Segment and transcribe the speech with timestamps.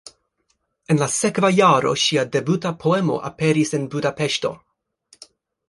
[0.93, 4.55] En la sekva jaro ŝia debuta poemo aperis en Budapeŝto.